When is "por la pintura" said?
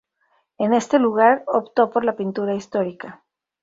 1.91-2.55